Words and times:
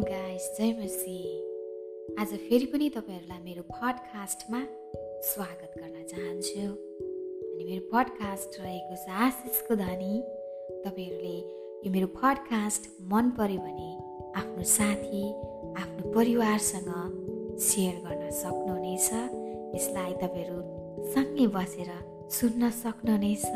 Guys 0.00 0.56
जय 0.58 0.72
मसी 0.72 1.38
आज 2.20 2.26
फेरि 2.26 2.66
पनि 2.66 2.88
तपाईँहरूलाई 2.88 3.38
मेरो 3.44 3.62
पडकास्टमा 3.62 4.66
स्वागत 5.22 5.74
गर्न 5.78 6.04
चाहन्छु। 6.06 6.60
अनि 7.52 7.64
मेरो 7.64 7.88
पडकास्ट 7.92 8.60
रहेको 8.60 8.96
छ 8.96 9.08
आशिषको 9.08 9.74
धनी। 9.74 10.22
तपाईँहरूले 10.86 11.36
यो 11.86 11.90
मेरो 11.90 12.06
पडकास्ट 12.06 12.82
मन 13.02 13.30
पर्यो 13.30 13.58
भने 13.58 13.90
आफ्नो 14.40 14.62
साथी 14.62 15.24
आफ्नो 15.82 16.12
परिवारसँग 16.14 17.58
सेयर 17.58 17.94
गर्न 17.94 18.30
सक्नुहुनेछ। 18.30 19.10
यसलाई 19.74 20.12
तपाईँहरू 20.12 20.58
सँगै 21.14 21.46
बसेर 21.46 21.90
सुन्न 22.30 22.70
सक्नुहुनेछ। 22.70 23.46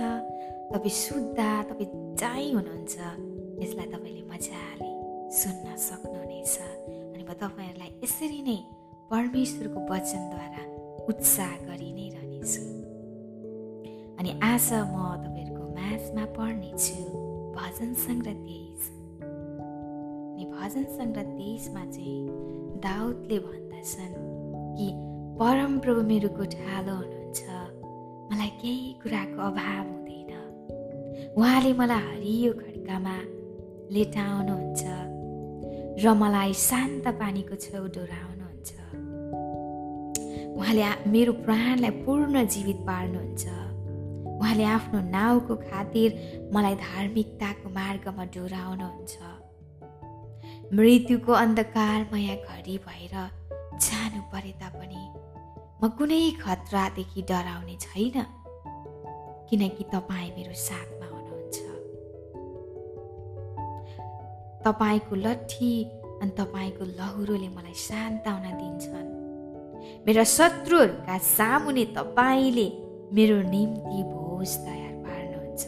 तपाईँ 0.74 0.90
सुत्दा 0.90 1.62
तपाईँ 1.62 2.16
जहीँ 2.16 2.52
हुनुहुन्छ। 2.54 2.96
यसलाई 3.62 3.86
तपाईँले 3.86 4.22
मजाले 4.22 4.90
सुन्न 5.32 5.76
सक्नुहुनेछ 6.46 6.58
अनि 7.14 7.22
म 7.22 7.32
तपाईँहरूलाई 7.32 7.90
यसरी 8.02 8.42
नै 8.42 8.58
परमेश्वरको 9.10 9.80
वचनद्वारा 9.90 10.62
उत्साह 11.08 11.52
गरि 11.68 11.90
नै 11.92 12.06
रहनेछु। 12.14 12.62
अनि 14.18 14.30
आज 14.42 14.68
म 14.72 14.96
तपाईँहरूको 15.22 15.64
म्याचमा 15.74 16.24
पढ्नेछु 16.36 16.98
भजन 17.56 17.94
सङ्ग्रह 17.94 18.34
तेइस। 18.34 18.82
अनि 20.32 20.44
भजन 20.44 20.84
सङ्ग्रह 20.98 21.22
तेइसमा 21.22 21.84
चाहिँ 21.84 22.26
दाउदले 22.86 23.38
भन्दछन् 23.38 24.14
कि 24.76 24.86
परमप्रभु 25.38 26.02
मेरो 26.02 26.28
गोठालो 26.28 26.94
हुनुहुन्छ। 26.94 27.40
मलाई 28.32 28.52
केही 28.62 28.92
कुराको 29.02 29.40
अभाव 29.42 29.84
हुँदैन। 29.90 30.32
उहाँले 31.36 31.72
मलाई 31.72 31.98
हरियो 31.98 32.52
खड्कामा 32.52 33.16
लेटाउनुहुन्छ। 33.94 35.01
र 36.00 36.12
मलाई 36.14 36.52
शान्त 36.56 37.06
पानीको 37.20 37.54
छेउ 37.54 37.84
डोराउनुहुन्छ। 37.96 38.70
उहाँले 40.56 40.84
मेरो 41.12 41.32
प्राणलाई 41.44 41.90
पूर्ण 42.04 42.34
जीवित 42.46 42.80
पार्नुहुन्छ। 42.88 43.44
उहाँले 44.40 44.64
आफ्नो 44.64 45.00
नाउँको 45.10 45.54
खातिर 45.68 46.08
मलाई 46.54 46.74
धार्मिकताको 46.74 47.68
मार्गमा 47.68 48.24
डोराउनुहुन्छ। 48.34 49.14
मृत्युको 50.74 51.32
अन्धकारमय 51.32 52.28
घडी 52.48 52.76
भएर 52.86 53.14
जानु 53.84 54.20
परे 54.32 54.52
तापनि 54.60 55.02
म 55.82 55.88
कुनै 55.98 56.22
खतरादेखि 56.40 57.22
डराउने 57.28 57.76
छैन। 57.84 58.16
किनकि 59.48 59.84
तपाईँ 59.84 60.30
मेरो 60.36 60.54
साथमा 60.56 61.01
तपाईँको 64.64 65.16
लट्ठी 65.16 65.84
अनि 66.22 66.30
तपाईँको 66.30 66.84
लहुरोले 66.84 67.48
मलाई 67.48 67.74
सान्ताउना 67.74 68.50
दिन्छन्। 68.50 69.08
मेरा 70.06 70.24
शत्रुहरूका 70.24 71.18
सामुने 71.18 71.84
तपाईँले 71.84 72.68
मेरो 73.12 73.36
निम्ति 73.50 74.00
भोज 74.14 74.50
तयार 74.56 74.94
पार्नुहुन्छ। 75.04 75.64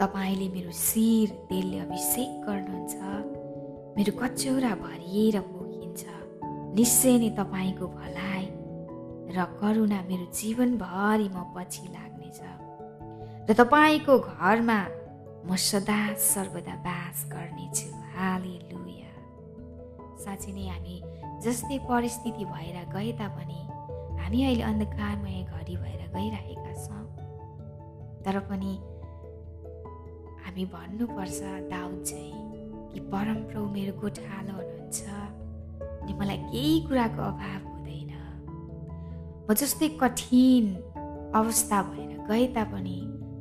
तपाईँले 0.00 0.48
मेरो 0.48 0.72
शिर 0.72 1.28
तेलले 1.28 1.78
अभिषेक 1.78 2.30
गर्नुहुन्छ। 2.46 2.94
मेरो 3.96 4.12
कचौरा 4.18 4.72
भरिएर 4.74 5.40
पोखिन्छ। 5.40 6.02
निश्चय 6.74 7.18
नै 7.18 7.30
तपाईँको 7.30 7.86
भलाइ 7.86 8.44
र 9.34 9.44
करुणा 9.60 9.98
मेरो 10.08 10.26
जीवनभरि 10.34 11.28
म 11.28 11.38
पछि 11.54 11.82
लाग्नेछ। 11.94 12.40
र 13.50 13.54
तपाईँको 13.54 14.18
घरमा 14.18 14.78
म 15.44 15.56
सदा 15.60 16.00
सर्वदा 16.16 16.74
बास 16.84 17.16
गर्नेछु। 17.32 17.88
हाले 18.16 18.54
लुया 18.70 19.12
साँच्चै 20.24 20.52
नै 20.56 20.64
हामी 20.68 20.96
जस्तै 21.44 21.78
परिस्थिति 21.84 22.44
भएर 22.52 22.78
गए 22.94 23.12
तापनि 23.20 23.60
हामी 24.20 24.38
अहिले 24.44 24.64
अन्धकारमय 24.70 25.38
घडी 25.52 25.76
भएर 25.82 26.02
गइरहेका 26.16 26.72
छौँ। 26.84 27.04
तर 28.24 28.36
पनि 28.48 28.72
हामी 30.44 30.64
भन्नुपर्छ 30.74 31.40
दाउद 31.72 32.02
चाहिँ 32.08 32.42
कि 32.92 33.00
परमप्रभु 33.12 33.68
मेरो 33.76 33.92
गोठालो 34.00 34.54
हुनुहुन्छ 34.56 35.00
अनि 36.00 36.12
मलाई 36.20 36.38
केही 36.50 36.74
कुराको 36.88 37.22
अभाव 37.22 37.62
हुँदैन। 37.68 38.12
म 39.44 39.54
जस्तै 39.60 39.88
कठिन 40.00 40.64
अवस्था 41.36 41.82
भएर 41.92 42.12
गए 42.28 42.46
तापनि 42.56 42.98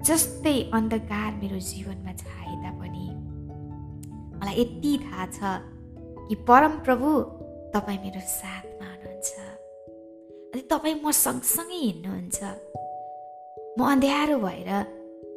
जस्तै 0.07 0.55
अन्धकार 0.77 1.31
मेरो 1.41 1.59
जीवनमा 1.69 2.13
छाए 2.21 2.53
तापनि 2.63 3.05
मलाई 4.39 4.55
यति 4.61 4.91
थाहा 5.03 5.25
छ 5.35 5.37
कि 6.27 6.35
परमप्रभु 6.49 7.09
तपाईँ 7.75 7.99
मेरो 8.03 8.21
साथमा 8.31 8.87
हुनुहुन्छ। 8.91 9.31
अनि 10.53 10.61
तपाईँ 10.71 10.95
म 11.03 11.11
सँगसँगै 11.25 11.79
हिँड्नुहुन्छ। 11.83 12.39
म 13.77 13.79
अँध्यारो 13.93 14.35
भएर 14.45 14.69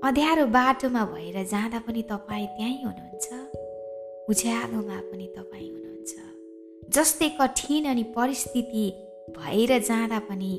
अँध्यारो 0.08 0.46
बाटोमा 0.56 1.02
भएर 1.14 1.36
जाँदा 1.52 1.78
पनि 1.86 2.02
तपाईँ 2.10 2.46
त्यहीँ 2.56 2.82
हुनुहुन्छ। 2.84 3.26
उज्यालोमा 4.30 4.98
पनि 5.10 5.26
तपाईँ 5.38 5.70
हुनुहुन्छ। 5.74 6.12
जस्तै 6.96 7.28
कठिन 7.40 7.84
अनि 7.92 8.04
परिस्थिति 8.18 8.84
भएर 9.38 9.70
जाँदा 9.90 10.18
पनि 10.28 10.52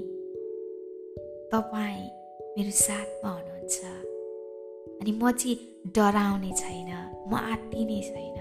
तपाईँ 1.54 2.04
मेरो 2.56 2.74
साथमा 2.86 3.30
हुनुहुन्छ। 3.30 3.57
अनि 3.68 5.12
म 5.12 5.32
चाहिँ 5.32 5.58
डराउने 5.96 6.52
छैन 6.52 6.92
म 7.32 7.36
आत्तिने 7.36 8.02
छैन। 8.02 8.38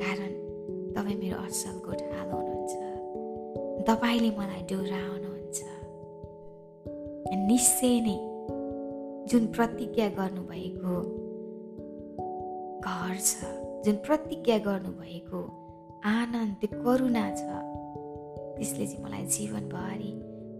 कारण 0.00 0.32
तपाईँ 0.94 1.16
मेरो 1.16 1.36
असल 1.36 1.76
गोठालो 1.86 2.36
हुनुहुन्छ। 2.36 3.84
तपाईँले 3.88 4.30
मलाई 4.38 4.62
डोराउनुहुन्छ। 4.70 5.60
निश्चय 7.46 8.00
नै 8.00 8.16
जुन 9.30 9.46
प्रतिज्ञा 9.46 10.08
गर्नुभएको 10.08 10.96
घर 12.80 13.16
छ 13.18 13.44
जुन 13.84 13.96
प्रतिज्ञा 13.96 14.58
गर्नुभएको 14.58 15.40
आनन्द 16.04 16.62
करुणा 16.74 17.30
छ 17.30 17.42
त्यसले 18.56 18.86
चाहिँ 18.86 19.04
मलाई 19.04 19.26
जीवनभरि 19.26 20.12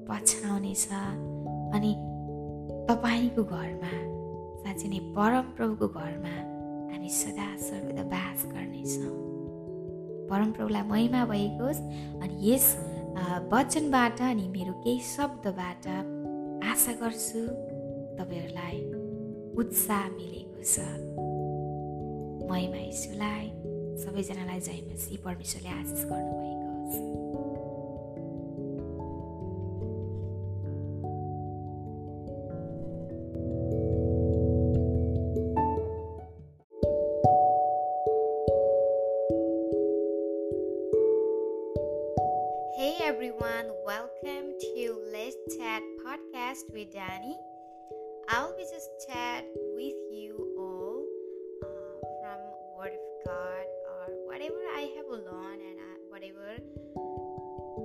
पछाउनेछ 0.09 0.89
अनि 1.75 2.06
तपाईँको 2.89 3.43
घरमा 3.43 3.95
साँच्चै 4.63 4.89
नै 4.89 5.01
परमप्रभुको 5.17 5.87
घरमा 6.01 6.35
हामी 6.91 7.11
सदा 7.21 7.49
सर्वदा 7.59 8.05
बास 8.13 8.41
गर्नेछौँ। 8.53 9.15
परमप्रभुलाई 10.31 10.85
महिमा 10.93 11.25
भएको 11.33 11.67
अनि 12.23 12.35
यस 12.47 12.67
वचनबाट 13.53 14.21
अनि 14.31 14.47
मेरो 14.55 14.73
केही 14.85 15.01
शब्दबाट 15.15 15.87
आशा 16.71 16.93
गर्छु 17.03 17.43
तपाईँहरूलाई 18.19 18.79
उत्साह 19.61 20.05
मिलेको 20.19 20.63
छ। 20.63 20.75
महिमा 22.51 22.81
यीशुलाई 22.87 23.47
सबैजनालाई 24.03 24.61
जयमसी 24.69 25.17
परमेश्वरले 25.27 25.71
आशिष 25.81 26.03
गर्नुभएको 26.11 26.67
होस् 26.71 27.46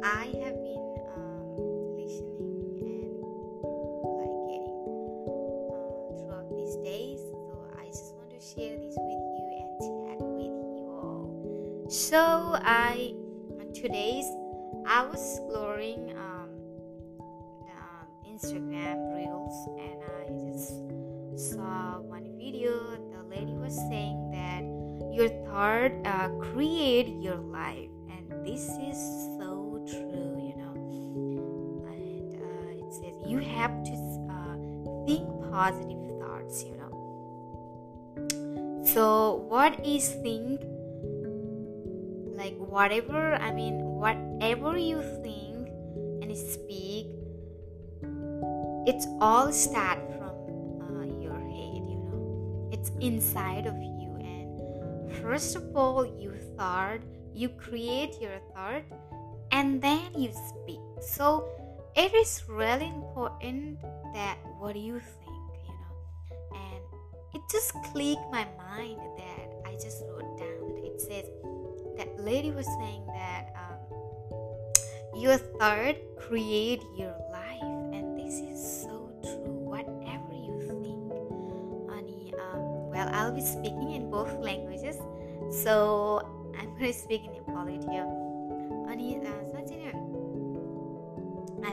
I 0.04 0.26
have 0.44 0.58
been 0.58 0.98
um, 1.16 1.96
listening 1.96 2.82
and 2.82 3.22
like 4.18 4.38
getting 4.50 4.82
uh, 5.70 6.18
throughout 6.18 6.50
these 6.50 6.76
days. 6.84 7.20
So 7.30 7.70
I 7.80 7.86
just 7.86 8.16
want 8.16 8.32
to 8.32 8.40
share 8.42 8.78
this 8.78 8.98
with 8.98 9.22
you 9.38 9.46
and 9.62 9.70
chat 9.80 10.18
with 10.26 10.42
you 10.42 10.90
all. 10.90 11.88
So 11.90 12.58
I 12.64 13.14
today's 13.74 14.26
I 14.86 15.06
was 15.06 15.22
exploring 15.22 16.12
um, 16.18 16.50
uh, 17.70 18.04
Instagram 18.28 19.16
reels 19.16 19.70
and 19.80 20.02
I 20.04 20.52
just 20.52 21.54
saw 21.54 22.00
one 22.00 22.26
video. 22.38 22.72
The 23.12 23.24
lady 23.30 23.54
was 23.54 23.76
saying 23.76 24.32
that 24.32 24.64
your 25.16 25.30
thought 25.46 25.92
uh, 26.06 26.30
create 26.54 27.08
your 27.22 27.38
life, 27.38 27.90
and 28.10 28.46
this 28.46 28.68
is 28.82 28.98
so 29.38 29.71
true, 29.88 30.38
you 30.42 30.56
know. 30.58 30.74
And 31.92 32.36
uh, 32.36 32.86
it 32.86 32.94
says 32.94 33.16
you 33.26 33.40
have 33.40 33.84
to 33.84 33.94
uh, 34.30 34.56
think 35.06 35.28
positive 35.52 36.20
thoughts, 36.20 36.64
you 36.64 36.76
know. 36.78 36.94
So, 38.86 39.46
what 39.48 39.86
is 39.86 40.10
think? 40.24 40.62
like 42.42 42.58
whatever 42.58 43.36
i 43.36 43.52
mean 43.52 43.76
whatever 44.04 44.78
you 44.78 45.02
think 45.24 45.68
and 46.22 46.36
speak 46.36 47.06
it's 48.92 49.06
all 49.20 49.52
start 49.52 50.00
from 50.18 50.34
uh, 50.86 51.06
your 51.26 51.38
head 51.38 51.84
you 51.92 52.00
know 52.08 52.70
it's 52.74 52.92
inside 53.00 53.68
of 53.68 53.76
you 53.76 54.10
and 54.22 55.14
first 55.22 55.56
of 55.56 55.76
all 55.76 56.04
you 56.20 56.34
thought 56.58 57.00
you 57.34 57.50
create 57.50 58.20
your 58.20 58.40
thought 58.56 58.82
and 59.52 59.82
then 59.82 60.02
you 60.18 60.32
speak. 60.50 60.80
So 61.02 61.48
it 61.96 62.14
is 62.14 62.44
really 62.48 62.88
important 62.88 63.80
that 64.14 64.38
what 64.60 64.76
you 64.76 65.00
think 65.00 65.44
you 65.68 65.76
know. 65.76 65.96
And 66.56 66.84
it 67.36 67.42
just 67.52 67.74
clicked 67.92 68.24
my 68.32 68.48
mind 68.58 69.00
that 69.18 69.48
i 69.66 69.74
just 69.74 70.04
wrote 70.08 70.38
down. 70.38 70.84
It 70.84 71.02
says 71.02 71.26
that 71.98 72.20
lady 72.20 72.52
was 72.52 72.66
saying 72.66 73.06
that 73.08 73.54
um, 73.56 75.20
your 75.20 75.38
thought 75.38 75.96
create 76.18 76.82
your 76.98 77.16
life. 77.32 77.62
And 77.94 78.18
this 78.18 78.36
is 78.40 78.84
so 78.84 79.12
true. 79.22 79.68
Whatever 79.68 80.32
you 80.32 80.56
think 80.64 81.92
honey 81.92 82.34
um, 82.40 82.90
well 82.90 83.10
i'll 83.12 83.34
be 83.34 83.42
speaking 83.42 83.92
in 83.92 84.10
both 84.10 84.32
languages. 84.40 84.98
So 85.52 86.28
i'm 86.58 86.72
going 86.80 86.94
to 86.94 86.98
speak 86.98 87.24
in 87.26 87.32
nepali 87.32 87.80
here 87.92 88.08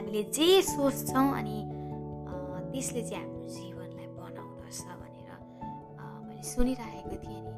हामीले 0.09 0.33
जे 0.33 0.65
सोच्छौँ 0.65 1.37
अनि 1.37 1.57
त्यसले 2.73 3.01
चाहिँ 3.09 3.29
हाम्रो 3.29 3.45
जीवनलाई 3.45 4.07
बनाउँदछ 4.17 4.81
भनेर 4.97 5.29
मैले 6.25 6.43
सुनिरहेको 6.49 7.17
थिएँ 7.21 7.41
नि। 7.45 7.53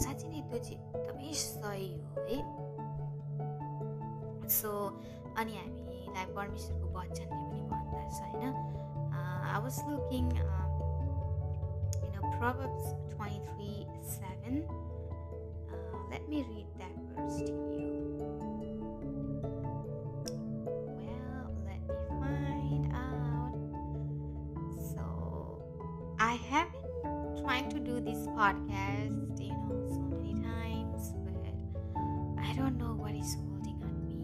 साँच्चै 0.00 0.28
नै 0.32 0.40
त्यो 0.48 0.58
चाहिँ 0.64 0.80
एकदमै 0.96 1.32
सही 1.36 1.88
हो 2.00 2.16
है। 2.32 2.38
सो 4.48 4.72
अनि 5.36 5.52
हामीलाई 5.52 6.26
परमेश्वरको 6.32 6.86
वचनले 6.96 7.36
पनि 7.44 7.60
भन्दछ 7.68 8.16
होइन? 8.24 8.44
I 9.12 9.58
was 9.60 9.76
looking 9.92 10.24
you 12.00 12.10
know 12.16 12.24
Proverbs 12.40 12.84
23 13.20 13.84
7 14.00 14.64
uh, 15.68 16.00
let 16.08 16.24
me 16.24 16.40
read 16.48 16.68
that 16.80 16.94
verse 17.12 17.44
to 17.44 17.52
you. 17.52 17.91
Podcast 28.42 29.38
you 29.38 29.54
know 29.54 29.86
so 29.86 30.02
many 30.18 30.34
times 30.42 31.14
but 31.22 31.54
I 32.42 32.52
don't 32.58 32.76
know 32.76 32.98
what 32.98 33.14
is 33.14 33.36
holding 33.38 33.78
on 33.86 33.94
me 34.02 34.18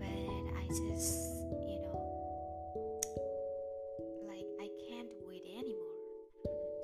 but 0.00 0.44
I 0.56 0.64
just 0.72 1.12
you 1.68 1.84
know 1.84 2.00
like 4.24 4.48
I 4.56 4.72
can't 4.88 5.12
wait 5.28 5.44
anymore. 5.52 6.32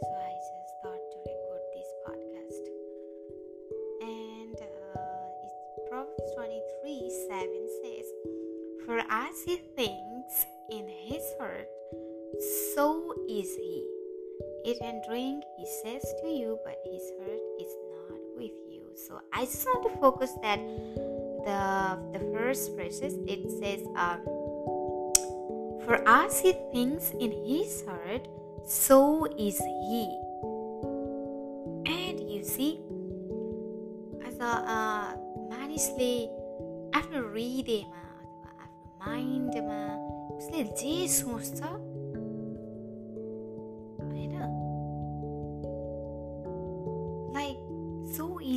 So 0.05 0.13
I 0.13 0.33
just 0.45 0.73
thought 0.85 1.05
to 1.09 1.19
record 1.25 1.65
this 1.73 1.89
podcast. 2.05 2.65
And 4.03 4.57
uh, 4.61 5.41
it's 5.41 5.57
Proverbs 5.89 6.33
23 6.37 7.09
7 7.33 7.49
says, 7.81 8.07
For 8.85 8.99
as 9.09 9.43
he 9.47 9.57
thinks 9.75 10.45
in 10.71 10.87
his 10.87 11.25
heart, 11.41 11.69
so 12.75 13.15
is 13.27 13.57
he. 13.57 14.00
Eat 14.66 14.78
and 14.82 15.04
drink, 15.08 15.44
he 15.58 15.66
says 15.84 16.04
to 16.22 16.28
you, 16.28 16.58
but 16.66 16.78
his 16.86 17.04
heart 17.20 17.44
is 17.60 17.72
not 17.94 18.20
with 18.36 18.56
you. 18.70 18.84
So 18.96 19.20
I 19.34 19.46
just 19.46 19.66
want 19.66 19.84
to 19.92 20.00
focus 20.00 20.32
that 20.42 20.60
the 21.46 21.62
the 22.18 22.24
first 22.34 22.76
verses 22.76 23.14
it 23.28 23.46
says 23.62 23.86
um 23.96 24.26
for 25.86 26.02
as 26.08 26.40
he 26.40 26.54
thinks 26.74 27.12
in 27.12 27.30
his 27.46 27.86
heart, 27.86 28.26
so 28.66 29.30
is 29.38 29.62
he. 29.62 30.10
And 31.86 32.18
you 32.26 32.42
see, 32.44 32.82
as 34.26 34.40
a 34.42 34.52
uh, 34.66 35.08
मानिसले 35.76 36.14
आफ्नो 36.98 37.20
हृदयमा 37.30 38.02
अथवा 38.24 38.50
आफ्नो 38.64 38.82
माइन्डमा 39.06 39.80
उसले 40.38 40.64
जे 40.82 40.96
सोच्छ 41.16 41.60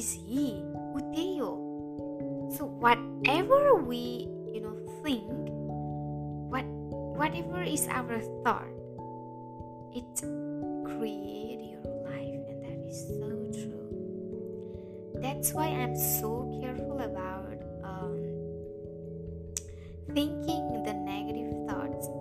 busy 0.03 0.59
uteyo 0.91 1.55
so 2.51 2.67
whatever 2.83 3.79
we 3.79 4.27
you 4.51 4.59
know 4.59 4.75
think 4.99 5.23
what 6.51 6.67
whatever 7.15 7.63
is 7.63 7.87
our 7.87 8.19
thought 8.43 8.67
it 9.95 10.11
create 10.83 11.63
your 11.71 11.87
life 12.03 12.43
and 12.51 12.59
that 12.67 12.79
is 12.83 12.99
so 13.15 13.31
true. 13.55 13.87
That's 15.23 15.55
why 15.55 15.71
i'm 15.71 15.95
so 15.95 16.51
careful 16.59 16.99
about 16.99 17.63
um, 17.87 18.19
thinking 20.11 20.83
the 20.83 20.91
negative 20.99 21.47
thoughts. 21.71 22.11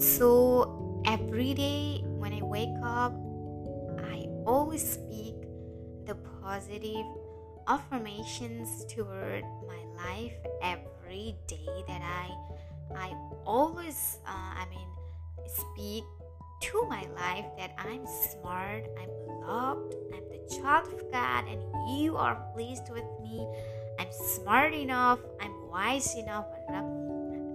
So 0.00 1.02
every 1.04 1.52
day 1.52 2.00
when 2.16 2.32
i 2.32 2.40
wake 2.40 2.72
up 2.80 3.12
i 4.08 4.24
always 4.48 4.80
speak 4.80 5.33
positive 6.44 7.06
affirmations 7.66 8.84
toward 8.84 9.42
my 9.66 9.80
life 9.96 10.36
every 10.62 11.34
day 11.48 11.72
that 11.88 12.02
I 12.04 12.28
I 12.94 13.16
always 13.46 14.18
uh, 14.28 14.52
I 14.60 14.66
mean 14.68 14.88
speak 15.48 16.04
to 16.68 16.84
my 16.86 17.04
life 17.16 17.46
that 17.56 17.74
I'm 17.78 18.04
smart, 18.06 18.84
I'm 19.00 19.10
loved, 19.40 19.94
I'm 20.12 20.24
the 20.28 20.44
child 20.60 20.92
of 20.92 21.10
God 21.10 21.44
and 21.48 21.60
you 21.98 22.16
are 22.16 22.36
pleased 22.52 22.90
with 22.90 23.08
me. 23.22 23.46
I'm 23.98 24.12
smart 24.12 24.74
enough, 24.74 25.20
I'm 25.40 25.68
wise 25.68 26.14
enough. 26.16 26.46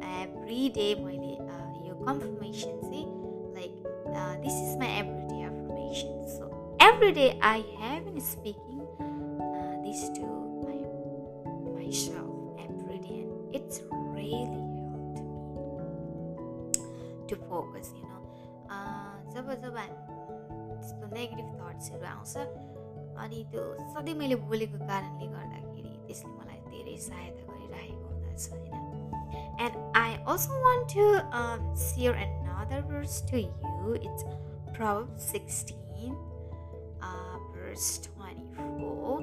Every 0.01 0.69
day 0.69 0.95
my 0.95 1.15
day, 1.15 1.37
uh, 1.37 1.85
your 1.85 1.95
confirmation 2.05 2.81
see 2.89 3.05
like 3.53 3.71
uh, 4.15 4.35
this 4.41 4.53
is 4.53 4.77
my 4.77 4.89
every 4.97 5.18
every 6.99 7.13
day 7.13 7.39
I 7.41 7.63
have 7.79 8.03
been 8.03 8.19
speaking 8.19 8.81
uh, 8.99 9.79
this 9.87 10.09
to 10.19 10.23
my 10.67 10.79
myself 11.71 12.59
every 12.59 12.99
day, 12.99 13.23
and 13.23 13.55
it's 13.55 13.79
really 14.11 14.43
helped 14.83 15.23
me 15.23 16.75
to 17.29 17.35
focus, 17.47 17.93
you 17.95 18.03
know. 18.03 18.21
Uh, 18.67 19.15
जब 19.31 19.47
जब 19.63 19.79
त्यस्तो 19.79 21.07
negative 21.15 21.47
थट्सहरू 21.55 22.05
आउँछ 22.11 22.35
अनि 23.23 23.39
त्यो 23.51 23.63
सधैँ 23.95 24.15
मैले 24.19 24.35
बोलेको 24.51 24.77
कारणले 24.91 25.27
गर्दाखेरि 25.35 25.91
त्यसले 26.07 26.31
मलाई 26.35 26.59
धेरै 26.67 26.97
सहायता 27.07 27.41
गरिरहेको 27.47 28.07
हुँदछ 28.11 28.43
होइन 28.51 28.75
and 29.63 29.75
I 30.03 30.11
also 30.33 30.59
want 30.67 30.87
to 30.95 31.07
share 31.87 32.13
another 32.27 32.81
verse 32.91 33.21
to 33.31 33.37
you 33.45 33.95
it's 34.01 34.23
Proverbs 34.75 35.31
16 35.37 35.79
uh, 36.11 36.28
verse 37.68 38.00
24 38.16 39.22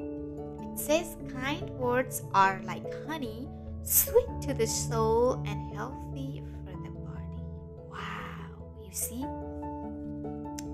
it 0.61 0.79
says 0.79 1.17
kind 1.31 1.69
words 1.71 2.21
are 2.33 2.61
like 2.65 2.85
honey 3.07 3.47
sweet 3.83 4.29
to 4.41 4.53
the 4.53 4.67
soul 4.67 5.41
and 5.47 5.73
healthy 5.73 6.43
for 6.63 6.73
the 6.83 6.91
body 7.01 7.41
wow 7.89 8.53
you 8.83 8.91
see 8.91 9.23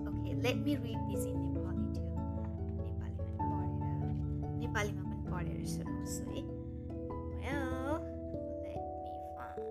okay 0.10 0.36
let 0.44 0.58
me 0.60 0.76
read 0.78 1.00
this 1.12 1.24
in 1.26 1.38
Nepali 1.54 1.88
too 1.96 2.04
नेपालीमा 2.78 3.04
पनि 3.24 3.40
पढेर 3.40 4.12
नेपालीमा 4.62 5.04
पनि 5.10 5.24
पढेर 5.32 5.60
सुनाउँछु 5.74 6.24
है 6.34 6.42
well 7.42 8.02
let 8.66 8.82
me 9.04 9.14
find 9.38 9.64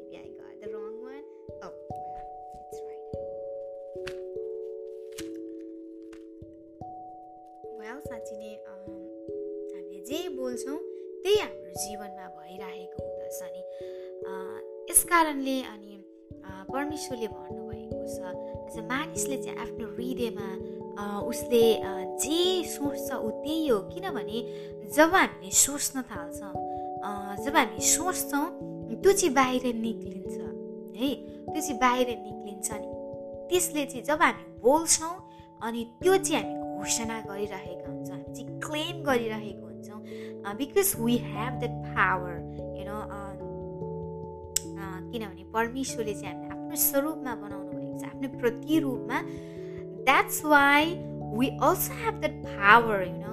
जीवनमा 11.83 12.27
भइरहेको 12.38 12.97
हुँदछ 13.05 13.39
नि 13.53 13.61
यस 14.91 15.03
कारणले 15.11 15.57
अनि 15.73 15.93
परमेश्वरले 16.73 17.27
भन्नुभएको 17.38 17.97
छ 18.13 18.85
मानिसले 18.91 19.38
चाहिँ 19.43 19.57
आफ्नो 19.65 19.88
हृदयमा 19.95 20.47
उसले 21.31 21.63
जे 22.23 22.39
सोच्छ 22.71 23.09
ऊ 23.15 23.29
त्यही 23.43 23.67
हो। 23.67 23.77
किनभने 23.93 24.39
जब 24.95 25.13
हामीले 25.15 25.51
सोच्न 25.65 26.01
थाल्छौँ 26.11 26.53
जब 27.45 27.55
हामी 27.57 27.79
सोच्छौँ 27.95 28.45
त्यो 29.01 29.11
चाहिँ 29.11 29.33
बाहिर 29.35 29.65
निक्लिन्छ 29.75 30.35
है? 31.00 31.09
त्यो 31.51 31.61
चाहिँ 31.61 31.79
बाहिर 31.79 32.07
निक्लिन्छ 32.27 32.69
नि 32.71 32.89
त्यसले 33.50 33.85
चाहिँ 33.91 34.03
जब 34.09 34.21
हामी 34.21 34.43
बोल्छौँ 34.63 35.13
अनि 35.67 35.81
त्यो 36.01 36.17
चाहिँ 36.17 36.43
हामी 36.43 36.77
घोषणा 36.77 37.19
गरिरहेका 37.29 37.88
हुन्छौँ 37.91 38.15
हामी 38.15 38.33
चाहिँ 38.35 38.59
क्लेम 38.65 39.03
गरिरहेको 39.09 39.61
because 40.60 40.95
we 41.00 41.17
have 41.17 41.60
that 41.60 41.75
power 41.95 42.36
you 42.77 42.83
know 42.86 43.00
किनभने 45.12 45.43
परमेश्वरले 45.53 46.13
चाहिँ 46.13 46.33
हामीलाई 46.33 46.57
आफ्नो 46.57 46.75
स्वरूपमा 46.83 47.33
बनाउनु 47.36 47.71
भएको 47.77 47.98
छ 48.00 48.03
आफ्नो 48.05 48.27
प्रतिरूपमा। 48.39 49.17
That's 50.05 50.38
why 50.45 50.86
we 51.38 51.48
also 51.67 51.93
have 52.03 52.15
that 52.21 52.38
power 52.45 53.03
you 53.07 53.17
know 53.17 53.31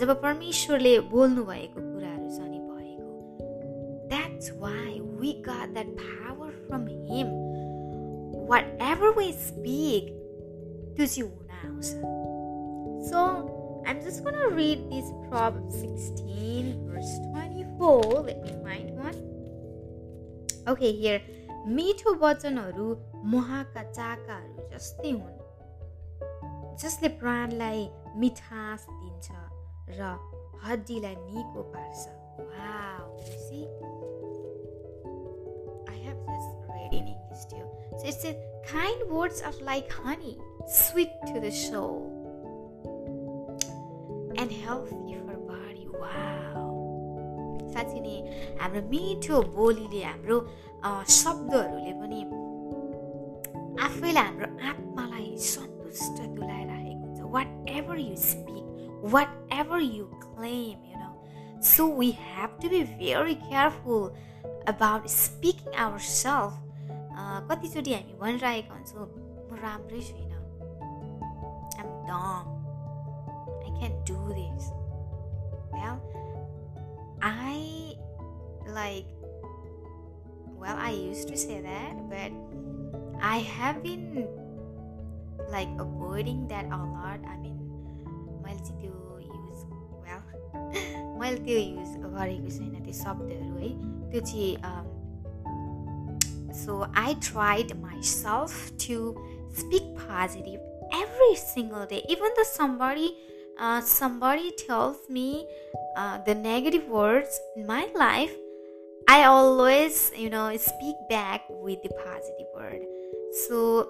जब 0.00 0.08
परमेश्वरले 0.22 0.94
बोल्नुभएको 1.14 1.78
कुराहरू 1.80 2.28
छ 2.36 2.38
नि 2.50 2.58
भएको। 2.70 3.08
That's 4.10 4.52
why 4.60 4.92
we 5.20 5.32
got 5.48 5.72
that 5.74 5.90
power 6.02 6.50
from 6.66 6.82
him 7.08 7.28
whatever 8.92 9.18
we 9.18 9.32
speak 9.48 10.12
त्यो 10.96 11.06
चाहिँ 11.06 11.30
हुन 11.30 11.50
आउँछ। 11.64 11.88
So 13.08 13.20
I'm 13.86 14.02
just 14.02 14.24
gonna 14.24 14.48
read 14.48 14.90
this 14.90 15.10
Proverbs 15.28 15.74
16, 15.80 16.88
verse 16.88 17.18
24. 17.32 18.24
Let 18.26 18.42
me 18.42 18.52
find 18.64 18.90
one. 18.96 19.18
Okay, 20.66 20.92
here. 20.92 21.20
मिठो 21.66 22.12
वचनहरू 22.20 22.86
मुहाका 23.32 23.82
चाकाहरू 23.82 24.64
जस्तै 24.72 25.10
हुन् 25.10 26.76
जसले 26.82 27.08
प्राणलाई 27.20 27.86
मिठास 28.20 28.84
दिन्छ 28.90 29.28
र 30.00 30.10
हड्डीलाई 30.66 31.16
निको 31.16 31.62
पार्छ 31.72 32.20
Wow, 32.36 33.02
you 33.24 33.36
see? 33.46 33.66
I 35.88 35.96
have 36.04 36.18
just 36.28 36.50
read 36.74 36.92
in 36.92 37.06
English 37.06 37.44
too. 37.46 37.66
So 37.98 38.08
it 38.08 38.14
says, 38.14 38.36
kind 38.66 39.08
words 39.08 39.40
are 39.40 39.54
like 39.62 39.90
honey, 39.90 40.36
sweet 40.66 41.12
to 41.28 41.38
the 41.38 41.52
soul 41.52 42.13
and 44.44 44.52
healthy 44.52 45.16
for 45.26 45.38
body. 45.48 45.86
Wow. 46.00 46.64
साँच्चै 47.72 48.00
नै 48.06 48.16
हाम्रो 48.60 48.80
मिठो 48.92 49.36
बोलीले 49.56 50.00
हाम्रो 50.04 50.36
शब्दहरूले 51.18 51.92
पनि 52.00 52.20
आफैलाई 53.86 54.24
हाम्रो 54.28 54.48
आत्मालाई 54.70 55.28
सन्तुष्ट 55.50 56.18
तुलाइरहेको 56.36 57.04
हुन्छ। 57.04 57.20
Whatever 57.78 57.96
you 58.04 58.16
speak 58.28 58.64
whatever 59.60 59.80
you 59.96 60.04
claim 60.24 60.78
you 60.92 60.96
know 61.02 61.10
so 61.72 61.82
we 61.98 62.10
have 62.20 62.50
to 62.62 62.68
be 62.74 62.80
very 63.00 63.34
careful 63.48 64.02
about 64.74 65.02
speaking 65.18 65.80
our 65.86 66.02
self 66.12 66.52
कतिचोटि 67.50 67.94
हामी 67.96 68.14
भनिरहेको 68.22 68.74
हुन्छौँ 68.76 69.06
म 69.48 69.64
राम्रै 69.64 70.00
छुइनँ। 70.10 70.42
आम 71.80 71.88
डम 72.10 72.53
I 73.73 73.79
can 73.79 74.03
do 74.11 74.19
this 74.33 74.71
well 75.71 75.99
i 77.21 77.95
like 78.67 79.05
well 80.61 80.77
i 80.77 80.91
used 80.91 81.27
to 81.27 81.37
say 81.37 81.61
that 81.61 81.93
but 82.09 82.31
i 83.21 83.37
have 83.39 83.83
been 83.83 84.27
like 85.51 85.69
avoiding 85.79 86.47
that 86.47 86.65
a 86.65 86.81
lot 86.95 87.19
i 87.33 87.37
mean 87.43 87.57
मैले 88.43 88.59
चाहिँ 88.59 88.79
त्यो 88.81 88.93
युज 89.25 89.59
वेल 90.05 90.21
मैले 91.19 91.37
त्यो 91.45 91.57
युज 91.59 91.91
गरेको 92.05 92.49
छैन 92.57 92.73
त्यो 92.85 92.93
शब्दहरू 93.01 93.55
है 93.57 93.71
त्यो 94.11 94.21
चाहिँ 94.31 94.53
so 96.63 96.81
I 97.03 97.15
tried 97.29 97.67
myself 98.13 98.71
to 98.85 98.97
speak 99.61 99.93
positive 100.01 100.59
every 100.91 101.35
single 101.35 101.85
day 101.85 102.03
even 102.09 102.29
though 102.35 102.43
somebody 102.43 103.09
uh, 103.58 103.80
somebody 103.80 104.52
tells 104.52 105.08
me 105.08 105.46
uh, 105.96 106.18
the 106.24 106.34
negative 106.34 106.88
words 106.88 107.38
in 107.56 107.66
my 107.66 107.88
life 107.94 108.32
i 109.08 109.24
always 109.24 110.10
you 110.16 110.30
know 110.30 110.56
speak 110.56 110.96
back 111.08 111.42
with 111.48 111.82
the 111.82 111.90
positive 111.90 112.46
word. 112.54 112.80
So 113.46 113.88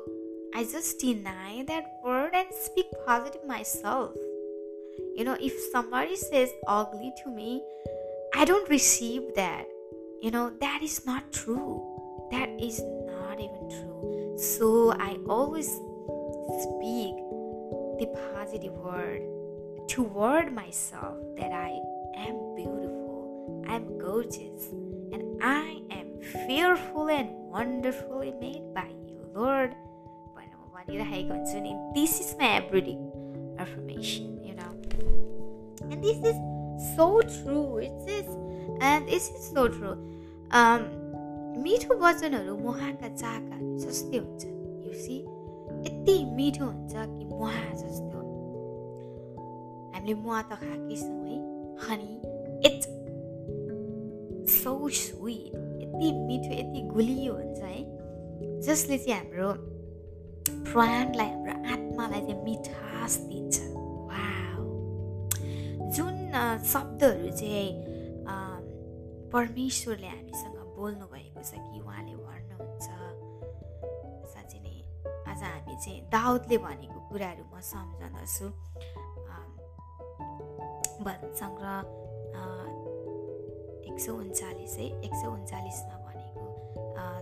i 0.54 0.64
just 0.64 0.99
deny 0.99 1.64
that 1.68 1.85
word 2.04 2.35
and 2.35 2.49
speak 2.52 2.87
positive 3.06 3.44
myself. 3.44 4.12
You 5.14 5.25
know 5.25 5.37
if 5.40 5.52
somebody 5.73 6.16
says 6.16 6.50
ugly 6.66 7.12
to 7.23 7.30
me 7.30 7.62
i 8.35 8.44
don't 8.44 8.68
receive 8.68 9.23
that. 9.37 9.66
You 10.23 10.30
know 10.30 10.50
that 10.61 10.83
is 10.83 11.06
not 11.06 11.33
true. 11.33 11.83
That 12.30 12.49
is 12.59 12.83
not 13.06 13.38
even 13.38 13.68
true. 13.71 14.37
So 14.38 14.92
I 14.92 15.18
always 15.28 15.68
speak 16.64 17.14
the 18.00 18.09
positive 18.35 18.73
word 18.73 19.23
toward 19.88 20.53
myself 20.53 21.17
that 21.38 21.51
I 21.51 21.79
am 22.15 22.55
beautiful, 22.55 23.65
I'm 23.67 23.98
gorgeous, 23.98 24.69
and 25.12 25.41
I 25.41 25.81
am 25.91 26.22
fearful 26.48 27.10
and 27.10 27.29
wonderfully 27.51 28.34
made 28.39 28.74
by 28.74 28.88
you, 29.08 29.19
Lord. 29.34 29.75
This 31.93 32.19
is 32.19 32.36
my 32.39 32.48
everyday 32.58 32.98
affirmation, 33.60 34.43
you 34.43 34.55
know. 34.55 34.74
And 35.91 36.03
this 36.03 36.17
is 36.17 36.36
so 36.96 37.22
true. 37.22 37.77
It 37.77 38.10
is, 38.10 38.25
and 38.81 39.08
this 39.08 39.29
is 39.29 39.51
so 39.53 39.67
true. 39.67 39.98
Um, 40.51 40.89
मिठो 41.63 41.96
वचनहरू 42.01 42.55
मुहाका 42.58 43.08
चाकाहरू 43.22 43.77
जस्तै 43.84 44.17
हुन्छ 44.17 44.43
युसी 44.88 45.17
यति 45.88 46.15
मिठो 46.36 46.65
हुन्छ 46.65 46.93
कि 46.93 47.25
मुहा 47.31 47.63
जस्तो 47.81 48.22
हामीले 50.04 50.20
मुहा 50.20 50.40
त 50.42 50.52
खाएकै 50.61 50.96
छौँ 51.00 51.25
है 51.25 51.37
हनी 51.84 52.12
इट्स 52.68 52.87
सो 54.52 54.73
स्विट 55.00 55.54
यति 55.80 56.08
मिठो 56.28 56.52
यति 56.52 56.80
गुलियो 56.92 57.32
हुन्छ 57.32 57.61
है 57.64 58.61
जसले 58.61 58.99
चाहिँ 58.99 59.16
हाम्रो 59.16 59.49
प्राणलाई 60.68 61.28
हाम्रो 61.28 61.54
आत्मालाई 61.73 62.20
चाहिँ 62.20 62.42
मिठास 62.44 63.16
दिन्छ 63.30 63.56
वा 64.08 64.28
जुन 65.96 66.14
शब्दहरू 66.73 67.30
चाहिँ 67.40 67.73
परमेश्वरले 69.32 70.08
हामीसँग 70.12 70.58
बोल्नु 70.76 71.06
भएको 71.14 71.40
छ 71.49 71.64
कि 71.64 71.80
उहाँले 71.80 72.14
भन्नुहुन्छ 72.28 72.88
साँच्चै 74.34 74.61
नै 74.66 74.76
आज 75.32 75.42
हामी 75.49 75.75
चाहिँ 75.80 76.00
दाउदले 76.12 76.56
भनेको 76.68 76.99
कुराहरू 77.08 77.44
म 77.49 77.64
सम्झँदछु 77.73 78.52
भजन 81.05 81.33
सङ्ग्रह 81.41 81.76
एक 83.88 83.97
सौ 84.00 84.12
उन्चालिस 84.14 84.76
है। 84.79 84.87
एक 85.07 85.14
सौ 85.23 85.31
उन्चालिसमा 85.33 85.97
भनेको 86.07 86.45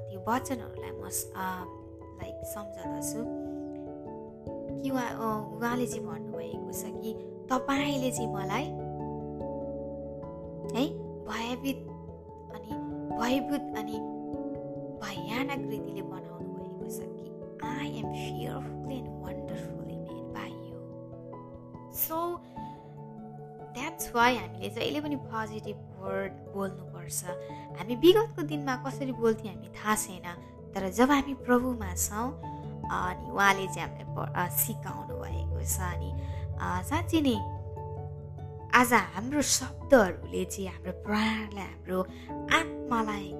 त्यो 0.08 0.18
वचनहरूलाई 0.28 0.92
म 1.00 1.04
लाइक 2.20 2.36
सम्झँदछु। 2.54 3.20
कि 4.82 4.90
उहाँ 4.90 5.10
उहाँले 5.56 5.86
चाहिँ 5.86 6.06
भन्नुभएको 6.06 6.72
छ 6.72 6.84
कि 7.02 7.10
तपाईँले 7.50 8.10
चाहिँ 8.10 8.30
मलाई 8.34 8.66
है 10.74 10.84
भयभीत 11.28 11.80
भयभूत 13.18 13.64
अनि 13.78 13.96
भयानक 15.02 15.60
रीतिले 15.70 16.02
बनाउनु 16.02 16.48
भएको 16.58 16.86
छ 16.96 16.98
कि 17.14 17.26
I 17.66 17.88
am 18.00 18.08
fearful 18.12 18.92
and 18.92 19.08
wonderfully 19.24 19.96
made 19.96 20.24
by 20.34 20.52
you 20.70 20.78
so 22.02 22.18
that's 24.02 24.14
why 24.14 24.36
हामीले 24.36 24.68
जहिले 24.74 25.00
पनि 25.00 25.16
पोजिटिभ 25.30 25.78
वर्ड 26.02 26.32
बोल्नुपर्छ। 26.54 27.22
हामी 27.78 27.94
विगतको 28.02 28.42
दिनमा 28.42 28.74
कसरी 28.82 29.12
बोल्थ्यौँ 29.14 29.54
हामी 29.54 29.68
थाहा 29.78 29.94
छैन 29.94 30.26
तर 30.74 30.90
जब 30.90 31.10
हामी 31.10 31.34
प्रभुमा 31.46 31.94
छौँ 31.94 32.28
अनि 32.82 33.30
उहाँले 33.30 33.66
चाहिँ 33.74 33.88
हामीलाई 33.94 34.50
सिकाउनु 34.50 35.14
भएको 35.22 35.60
छ 35.62 35.78
अनि 35.94 36.10
साँच्ची 36.90 37.18
नै 37.22 37.36
आज 38.74 38.92
हाम्रो 39.14 39.42
शब्दहरूले 39.42 40.44
चाहिँ 40.50 40.68
हाम्रो 40.68 40.92
प्राणलाई 41.06 41.66
हाम्रो 41.66 41.98
आत्मालाई 42.58 43.30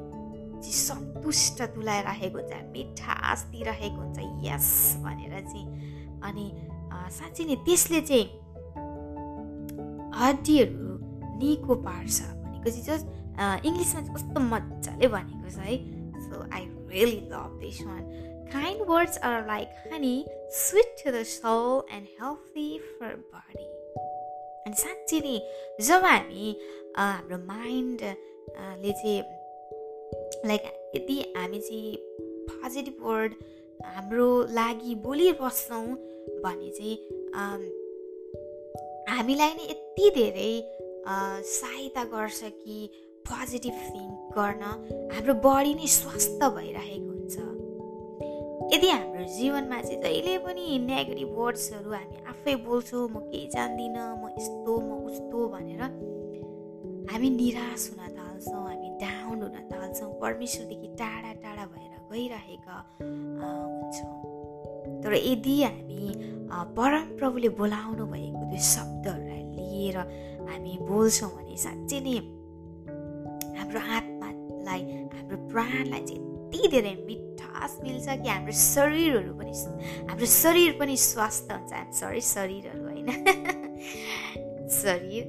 चाहिँ 0.63 0.79
सन्तुष्ट 0.87 1.59
तुलाइरहेको 1.75 2.39
हुन्छ 2.39 2.53
मिठास 2.71 3.41
दिइरहेको 3.51 3.99
हुन्छ 3.99 4.19
यस 4.47 4.69
भनेर 5.03 5.35
चाहिँ। 5.51 5.67
अनि 6.23 6.47
साँच्चै 7.19 7.45
नै 7.51 7.57
त्यसले 7.67 8.01
चाहिँ 8.07 8.42
हड्डीहरू 10.15 10.93
निको 11.39 11.75
पार्छ 11.75 12.21
भनेको 12.21 12.71
चाहिँ 12.71 12.85
जस्ट 12.85 13.07
इङ्ग्लिसमा 13.67 14.01
चाहिँ 14.01 14.15
कस्तो 14.15 14.41
मजाले 14.41 15.09
भनेको 15.09 15.51
छ 15.51 15.59
है। 15.59 15.77
So 16.23 16.43
I 16.55 16.65
really 16.93 17.21
love 17.33 17.59
this 17.61 17.83
one 17.83 18.03
kind 18.53 18.83
words 18.89 19.19
are 19.19 19.47
like 19.47 19.93
honey 19.93 20.15
sweet 20.53 20.97
to 21.05 21.11
the 21.11 21.23
soul 21.23 21.95
and 21.95 22.09
healthy 22.21 22.67
for 22.79 23.17
body 23.35 23.65
अनि 24.67 24.75
साँच्ची 24.75 25.21
नै 25.21 25.37
जब 25.87 26.05
हामी 26.05 26.57
हाम्रो 26.97 27.39
माइन्डले 27.47 28.93
चाहिँ 28.93 29.21
लाइक 30.47 30.73
यदि 30.97 31.21
हामी 31.37 31.61
चाहिँ 31.61 31.97
पोजिटिभ 32.49 33.05
वर्ड 33.05 33.35
हाम्रो 33.87 34.29
लागि 34.51 34.95
बोलिबस्छौँ 35.05 35.87
भने 36.45 36.71
चाहिँ 36.71 37.82
हामीलाई 39.17 39.53
नै 39.59 39.65
यति 39.71 40.11
धेरै 40.17 40.53
सहायता 41.53 42.03
गर्छ 42.13 42.41
कि 42.63 42.77
पोजिटिभ 43.29 43.77
थिङ्क 43.89 44.13
गर्न 44.37 44.63
हाम्रो 45.13 45.35
बडी 45.47 45.73
नै 45.81 45.89
स्वस्थ 45.95 46.41
भइरहेको 46.57 47.11
हुन्छ। 47.13 47.37
यदि 48.75 48.89
हाम्रो 48.89 49.25
जीवनमा 49.37 49.81
चाहिँ 49.83 50.01
जहिले 50.03 50.37
पनि 50.45 50.65
नेगेटिभ 50.89 51.31
वर्ड्सहरू 51.39 51.91
हामी 51.93 52.17
आफै 52.33 52.55
बोल्छौँ 52.67 53.05
म 53.09 53.21
केही 53.29 53.47
जान्दिनँ 53.55 54.07
म 54.23 54.33
यस्तो 54.39 54.75
म 54.81 54.91
उस्तो 55.09 55.39
भनेर 55.55 55.83
हामी 57.13 57.29
निराश 57.39 57.83
हुन 57.93 58.01
थाल्छौँ 58.19 58.63
हामी 58.69 58.89
डाउन 59.05 59.43
हुन 59.43 59.57
थाल्छौँ 59.73 60.11
परमेश्वरदेखि 60.23 60.89
टाढा 61.01 61.33
टाढा 61.45 61.65
भएर 61.73 61.93
गइरहेका 62.13 62.77
हुन्छौँ। 63.01 64.42
तर 65.03 65.15
यदि 65.15 65.57
हामी 65.63 66.15
परम 66.79 67.05
प्रभुले 67.19 67.49
बोलाउनु 67.61 68.05
भएको 68.07 68.45
त्यो 68.51 68.61
शब्दहरूलाई 68.75 69.43
लिएर 69.57 69.99
हामी 70.49 70.75
बोल्छौँ 70.89 71.31
भने 71.37 71.57
साँच्चै 71.65 72.01
नै 72.07 72.17
हाम्रो 73.59 73.81
आत्मालाई 73.97 74.83
हाम्रो 75.15 75.37
प्राणलाई 75.51 76.03
चाहिँ 76.09 76.21
यति 76.55 76.69
धेरै 76.69 76.95
मिठास 77.09 77.79
मिल्छ 77.83 78.07
कि 78.23 78.29
हाम्रो 78.29 78.53
शरीरहरू 78.53 79.33
पनि 79.39 79.53
हाम्रो 80.09 80.27
शरीर 80.27 80.71
पनि 80.81 80.97
स्वास्थ्य 81.11 81.55
हुन्छ 81.55 81.73
हामी 81.73 81.93
सरी 82.01 82.21
शरीरहरू 82.35 82.83
होइन। 82.89 83.09
शरीर 84.83 85.25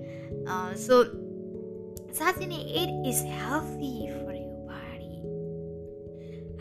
सो 0.85 1.03
साँच्चै 2.19 2.45
नै 2.45 2.59
it 2.81 2.91
is 3.11 3.19
healthy 3.37 3.93
for 4.11 4.35
you 4.35 4.55
body 4.69 5.15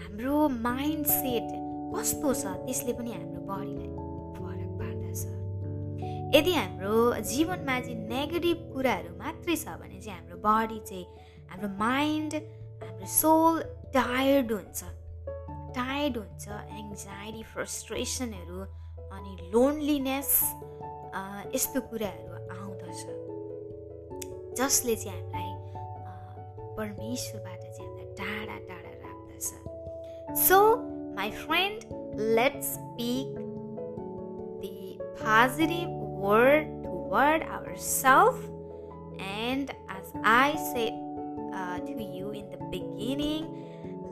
हाम्रो 0.03 0.49
माइन्ड 0.69 1.07
सेट 1.07 1.62
कस्तो 1.95 2.29
छ 2.35 2.45
त्यसले 2.67 2.93
पनि 2.99 3.11
हाम्रो 3.13 3.41
बडीलाई 3.51 3.91
फरक 4.37 4.71
पार्दछ। 4.81 5.23
यदि 6.37 6.53
हाम्रो 6.55 6.97
जीवनमा 7.33 7.77
चाहिँ 7.81 7.99
नेगेटिभ 8.09 8.59
कुराहरू 8.73 9.11
मात्रै 9.23 9.57
छ 9.57 9.77
भने 9.81 9.99
चाहिँ 10.01 10.19
हाम्रो 10.19 10.37
बडी 10.47 10.79
चाहिँ 10.89 11.07
हाम्रो 11.51 11.69
माइन्ड 11.85 12.33
हाम्रो 12.83 13.07
सोल 13.21 13.55
टायर्ड 13.97 14.53
हुन्छ। 14.53 14.81
टायर्ड 15.77 16.17
हुन्छ 16.17 16.45
एङ्जाइटी 16.81 17.43
फ्रस्ट्रेसनहरू 17.53 18.59
अनि 19.17 19.33
लोनलिनेस 19.53 20.31
यस्तो 21.55 21.81
कुराहरू 21.91 22.33
आउँदछ। 22.57 23.01
जसले 24.59 24.95
चाहिँ 24.97 25.21
हामीलाई 25.21 25.51
परमेश्वरबाट 26.77 27.63
चाहिँ 27.77 27.89
हामीलाई 27.89 28.09
टाढा 28.21 28.57
टाढा 28.69 28.93
राख्दछ। 29.05 29.47
So 30.49 30.59
My 31.15 31.31
friend, 31.31 31.85
let's 32.15 32.75
speak 32.75 33.35
the 34.61 34.99
positive 35.21 35.89
word 35.89 36.67
toward 36.83 37.43
ourselves. 37.43 38.39
And 39.19 39.71
as 39.89 40.13
I 40.25 40.57
said 40.73 40.93
uh, 41.55 41.79
to 41.81 42.03
you 42.03 42.31
in 42.31 42.49
the 42.51 42.59
beginning, 42.71 43.45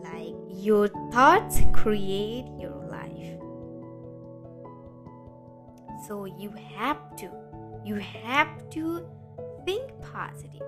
like 0.04 0.34
your 0.48 0.88
thoughts 1.10 1.60
create 1.72 2.46
your 2.58 2.76
life. 2.90 3.40
So 6.06 6.26
you 6.26 6.52
have 6.76 7.16
to, 7.16 7.30
you 7.84 7.96
have 7.96 8.68
to 8.70 9.06
think 9.64 9.90
positive, 10.12 10.62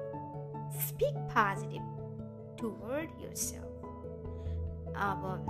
speak 0.81 1.15
positive 1.29 1.83
toward 2.57 3.09
yourself. 3.21 3.69
Um, 4.95 5.47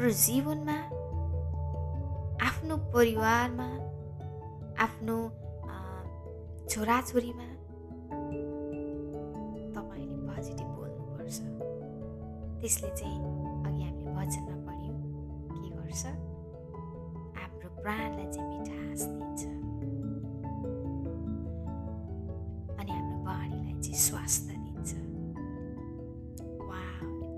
हाम्रो 0.00 0.16
जीवनमा 0.16 0.74
आफ्नो 2.40 2.74
परिवारमा 2.92 3.66
आफ्नो 4.84 5.16
छोराछोरीमा 6.72 7.48
तपाईँले 9.76 10.16
positive 10.24 10.70
बोल्नुपर्छ। 10.78 11.38
त्यसले 12.60 12.90
चाहिँ 12.96 13.20
अघि 13.66 13.82
हामीले 13.84 14.10
वचनमा 14.16 14.56
पढ्यौँ 14.64 14.96
के 15.60 15.68
गर्छ? 15.76 16.02
हाम्रो 17.36 17.68
प्राणलाई 17.82 18.26
चाहिँ 18.32 18.48
मिठास 18.48 19.00
दिन्छ। 19.04 19.42
अनि 22.80 22.90
हाम्रो 22.96 23.18
बाणीलाई 23.28 23.76
चाहिँ 23.84 24.00
स्वास्थ्य 24.08 24.52
दिन्छ। 24.64 24.90
वा 26.72 26.82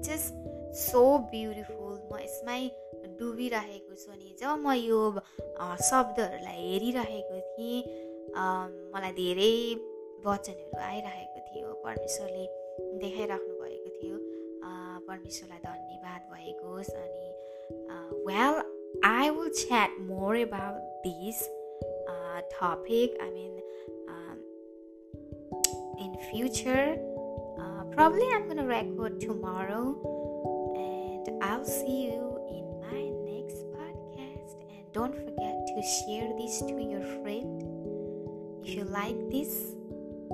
जस्ट 0.06 0.30
सो 0.86 1.02
ब्युटिफुल 1.34 1.81
म 2.32 2.48
यसमै 2.48 2.62
डुबिरहेको 3.18 3.94
छु 4.02 4.12
अनि 4.12 4.28
जब 4.40 4.52
म 4.64 4.72
यो 4.72 5.00
शब्दहरूलाई 5.88 6.60
हेरिरहेको 6.68 7.38
थिएँ 7.52 7.80
मलाई 8.92 9.12
धेरै 9.20 9.54
वचनहरू 10.24 10.78
आइरहेको 10.88 11.40
थियो। 11.48 11.68
परमेश्वरले 11.84 12.44
देखाइराख्नु 13.02 13.54
भएको 13.60 13.90
थियो। 13.98 14.16
परमेश्वरलाई 15.08 15.60
धन्यवाद 15.68 16.20
भएको 16.32 16.64
होस् 16.72 16.94
अनि 17.04 17.28
well 18.28 18.54
I 19.12 19.30
will 19.36 19.50
chat 19.60 19.90
more 20.08 20.36
about 20.46 20.80
this 21.04 21.38
topic 22.56 23.20
I 23.20 23.30
mean 23.36 23.54
in 26.04 26.12
future 26.30 26.80
probably 27.94 28.26
I'm 28.34 28.48
gonna 28.48 28.64
record 28.64 29.20
tomorrow. 29.20 29.84
and 30.02 30.21
I'll 31.52 31.66
see 31.66 32.04
you 32.06 32.40
in 32.48 32.64
my 32.80 33.02
next 33.30 33.60
podcast. 33.76 34.56
And 34.72 34.90
don't 34.94 35.14
forget 35.14 35.54
to 35.68 35.82
share 35.82 36.32
this 36.38 36.60
to 36.62 36.80
your 36.80 37.02
friend. 37.20 37.60
If 38.64 38.74
you 38.74 38.84
like 38.84 39.20
this, 39.30 39.76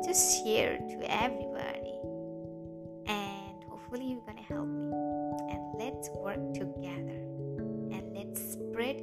just 0.07 0.45
share 0.45 0.79
to 0.79 0.97
everybody. 1.11 1.99
And 3.09 3.65
hopefully, 3.69 4.13
you're 4.13 4.23
gonna 4.29 4.47
help 4.47 4.69
me. 4.69 4.95
And 5.51 5.63
let's 5.75 6.09
work 6.11 6.55
together 6.55 7.19
and 7.91 8.15
let's 8.15 8.53
spread 8.53 9.03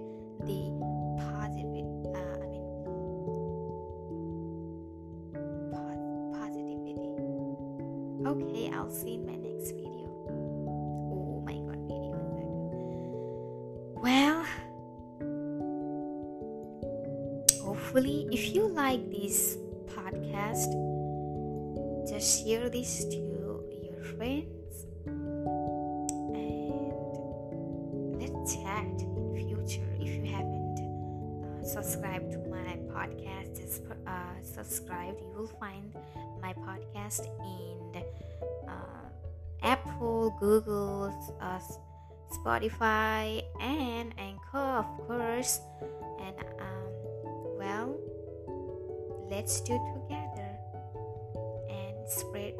hopefully 17.95 18.27
if 18.29 18.53
you 18.53 18.67
like 18.67 19.09
this 19.09 19.55
podcast 19.87 20.67
just 22.05 22.43
share 22.43 22.67
this 22.69 23.05
to 23.05 23.15
your 23.15 24.03
friends 24.17 24.83
and 26.35 26.91
let's 28.19 28.53
chat 28.53 28.83
in 28.99 29.31
future. 29.33 29.87
If 30.01 30.11
you 30.11 30.25
haven't 30.29 30.79
uh, 30.83 31.63
subscribed 31.63 32.31
to 32.33 32.39
my 32.51 32.75
podcast 32.91 33.61
just 33.61 33.81
uh, 34.05 34.43
subscribed 34.43 35.21
you 35.21 35.31
will 35.33 35.47
find 35.47 35.95
my 36.41 36.51
podcast 36.51 37.31
in 37.47 38.03
uh, 38.67 39.07
apple 39.63 40.35
google 40.41 41.15
uh, 41.39 41.59
spotify 42.29 43.41
and 43.61 44.13
anchor 44.17 44.83
of 44.83 44.85
course 45.07 45.61
well, 47.65 47.97
let's 49.29 49.59
do 49.61 49.73
together 49.93 50.51
and 51.69 52.07
spread 52.07 52.53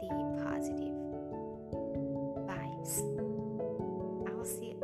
the 0.00 0.08
positive 0.44 0.94
vibes. 2.46 3.02
I'll 4.28 4.44
see 4.44 4.76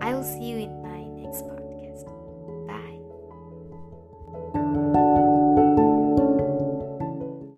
I'll 0.00 0.24
see 0.24 0.50
you 0.50 0.56
in. 0.56 0.67